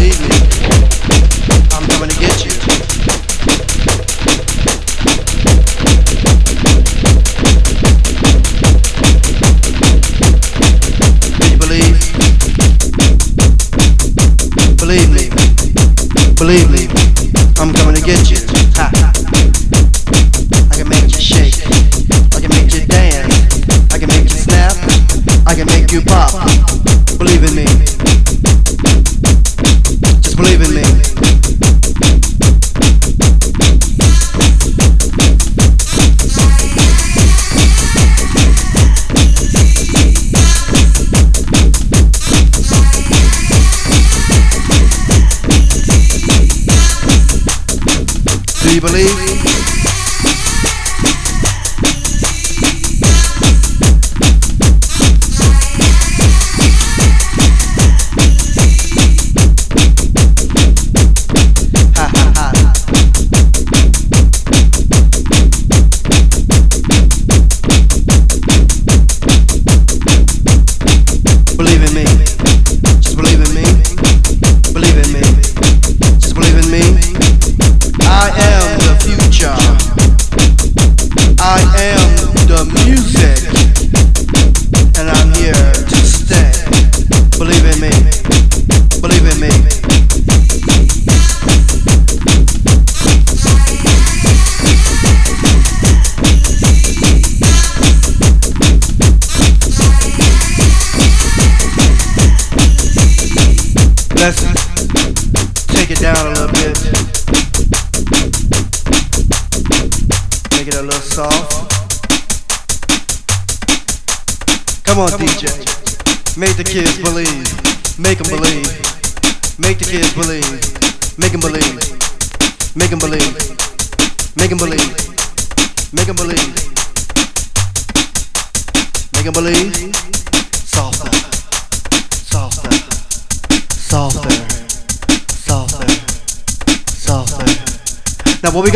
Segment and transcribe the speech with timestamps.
[0.00, 0.23] leave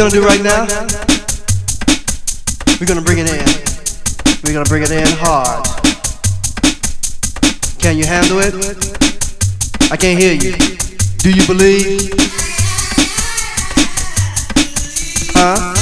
[0.09, 0.63] gonna do right now?
[2.81, 4.43] We're gonna bring it in.
[4.43, 5.67] We're gonna bring it in hard.
[7.79, 8.55] Can you handle it?
[9.93, 10.53] I can't hear you.
[11.19, 12.13] Do you believe?
[15.35, 15.78] Huh?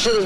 [0.00, 0.24] Shit is